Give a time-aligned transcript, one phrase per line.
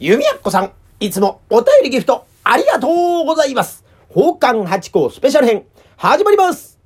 [0.00, 0.70] 弓矢子さん、
[1.00, 3.84] いつもお便りギフトありがとうございます。
[4.08, 5.64] 宝冠八甲スペシャル編、
[5.96, 6.78] 始まります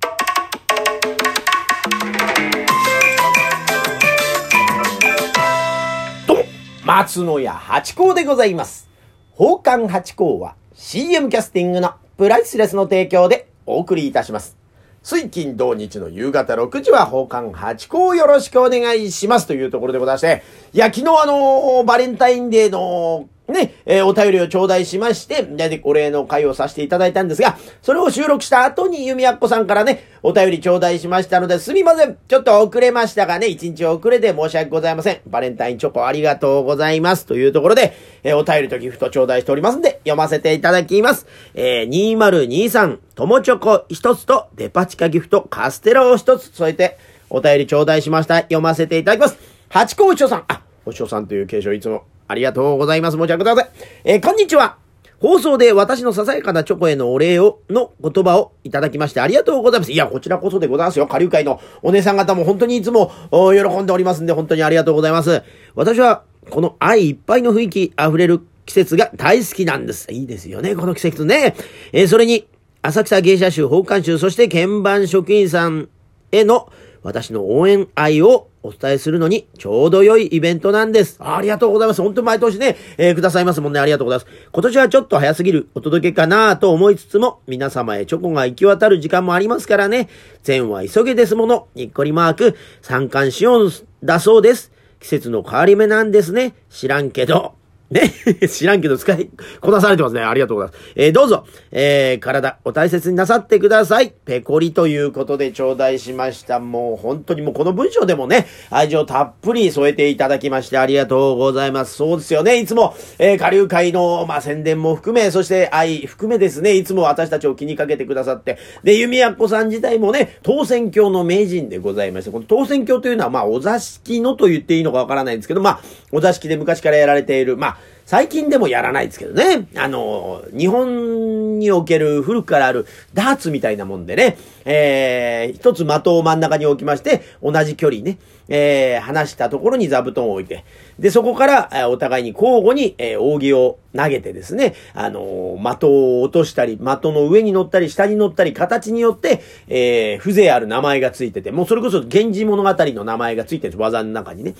[6.27, 6.43] どうも、
[6.83, 8.89] 松野屋八甲でございます。
[9.37, 14.62] 宝冠八甲は CM キャスティングのプライスレスの提供でお送りいたします。
[15.03, 32.17] 水金土日の夕方6時は奉還八甲をよろしくお願いしますというところでございまして、いや、昨日あのバレンタインデーのね、えーお便りを頂戴しまして、で、お礼の会をさせていただいたんですが、それを収録した後に弓矢っ子さんからね、お便り頂戴しましたので、すみません。
[32.27, 35.21] ちょっと遅れましたがね、一日遅れで申し訳ございません。
[35.27, 37.25] バレンタインチョコありがとうございます。
[37.25, 37.93] というところで、
[38.23, 41.27] えーお便りとギフト頂戴しておりますんで、読ませていただきます。
[41.53, 46.97] えー、2023、友チョコ一つと、デパ地下ギフトカステラを一つ添えて、
[47.29, 48.37] お便り頂戴しました。
[48.37, 49.37] 読ませていただきます。
[49.67, 50.45] 八甲お師匠さん。
[50.47, 53.17] あ、お師匠さんという継承いつもありがとうございます。
[53.17, 53.69] 申し訳ござい。
[54.03, 54.77] えーこんにちは。
[55.19, 59.91] 放送で私のささやかなチョコへのお礼を、の言葉をいただきましてありがとうございます。
[59.93, 61.07] いや、こちらこそでございますよ。
[61.07, 65.43] 下流会のお姉さん方も本当にいつも喜んでおりますんで、本当にありがとうございます。
[65.75, 70.11] 私は、この愛いっぱいの雰囲気溢れる季節が大好きなんです。
[70.11, 71.55] いいですよね、この季節ね。
[71.93, 72.45] えーそれに、
[72.81, 75.87] 浅草芸者集、宝冠集、そして鍵盤職員さん
[76.33, 76.69] への
[77.01, 81.17] 私の応援愛をお伝えするのにちょうど良いイベントなんです。
[81.19, 82.01] ありがとうございます。
[82.01, 83.79] 本当に毎年ね、えーくださいますもんね。
[83.79, 84.49] ありがとうございます。
[84.51, 90.09] 今年はちょっと早すぎるお届けかなと思いつつも、皆様へチョコが行き渡る時間もありますからね。
[90.43, 91.67] 善は急げですもの。
[91.75, 93.71] にっこりマーク、参観しよう
[94.03, 94.71] だそうです。
[94.99, 96.55] 季節の変わり目なんですね。
[96.69, 97.62] 知らんけど。
[97.93, 98.13] ね。
[98.49, 99.29] 知らんけど使い
[99.61, 100.21] こなされてますね。
[100.21, 100.91] ありがとうございます。
[100.95, 104.13] えーどうぞ、えー体お大切になさってください。
[104.25, 106.59] ペコリということで頂戴しました。
[106.59, 111.95] もう本当にもうこの文章でもね、愛情たっぷり添えていただきましてありがとうございます。
[111.95, 112.59] そうですよね。
[112.59, 125.79] いつも、えー下流会の、まあ、宣伝も含め、そして愛含めですね、いつも私たちを気にかけてくださって、で、弓矢子さん自体もね、当選教の名人でございまして、この当選教というのは、まあ、お座敷のと言っていいのかわからないんですけど、まあ、
[126.11, 129.67] お座敷で昔からやられている、まあ、最近でもやらないですけどね。
[129.77, 138.17] あの、日本における古くからあるダーツみたいなもんでね、えー、一つ的を真ん中に置きまして、同じ距離ね、
[138.49, 140.65] えー、離したところに座布団を置いて、
[140.99, 154.55] で、そこから、えーお互いに交互に、えー、扇を投げてですね、あのー的を落としたり、的の上に乗ったり、下に乗ったり、形によって、えー、風情ある名前がついてて、もうそれこそ源氏物語の名前がついてるんです、技の中にね。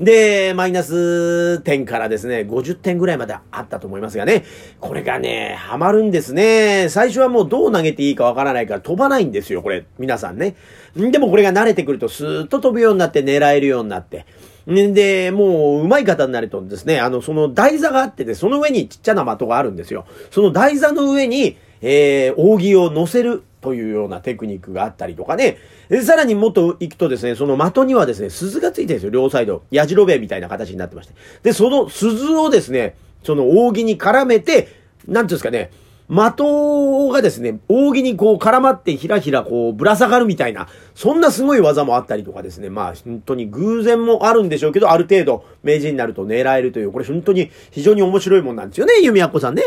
[0.00, 4.44] で、マイナス点からですね、50点ぐらいまであったと思いますがね、
[4.80, 6.88] これがね、ハマるんですね。
[6.88, 9.84] 最初はもうどう投げていいかわからないから飛ばないんですよ、これ。
[9.98, 10.56] 皆さんね。
[10.96, 14.24] でもこれが慣れてくるとスーッと飛ぶようになって狙えるようになって。
[14.70, 20.06] んで、もう、上手い方になるとですね、あの、その台座があってて、その上にちっちゃな的があるんですよ。
[20.30, 25.58] その台座の上に、えー、扇を乗せるというようなテクニックがあったりとかね。
[25.88, 29.62] でさらにもっと行くとですね、その的にはですね、鈴がついてるんですよ、両サイド。
[29.70, 31.14] 矢印みたいな形になってまして。
[31.42, 34.68] で、その鈴をですね、その扇に絡めて、
[35.06, 35.70] なんていうんですかね、
[36.10, 49.62] 的がですね、扇にこう絡まってひらひらこうぶら下がるみたいな、そんなすごい技もあったりとかですね、まあ本当に偶然もあるんでしょうけど、ある程度名人になると狙えるという、これ本当に非常に面白いもんなんですよね、弓矢子さんね。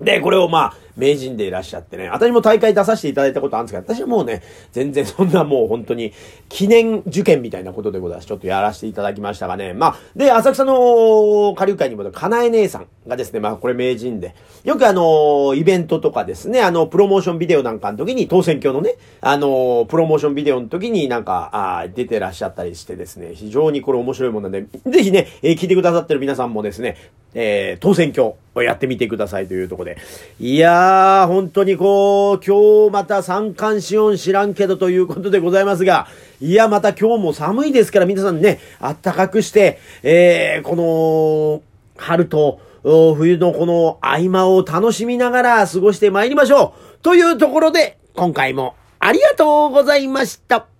[0.00, 4.42] で、これをまあ、名人でいらっしゃってね、私も大会出させていただいたことあるんですけど、私はもうね、
[4.72, 6.12] 全然そんなもう本当に、
[6.48, 8.26] 記念受験みたいなことでございます。
[8.26, 9.74] ちょっとやらせていただきましたがね。
[9.74, 26.96] まあ、で、浅草の下流会にも、かなえ姉さんがですね、まあ、これ名人で、よくあの、イベントとかですね、あの、プロモーションビデオなんかの時に、当選挙のね、あの、プロモーションビデオの時になんか、あ出てらっしゃったりしてですね、非常にこれ面白いものなんで、ぜひね、えー聞いてくださってる皆さんもですね、
[27.34, 29.96] えー当選挙をやってみてくださいというとこで。
[30.40, 36.08] いやー、本当にこう、今日また三冠四音知らんけどということでございますが、
[36.40, 41.62] いや、また今日も寒いですから皆さんね、あったかくして、えー、こ
[41.96, 46.98] の、春と、冬のこの合間を楽しみながら過ごして参りましょう。
[47.02, 50.77] というところで、今回もありがとうございました。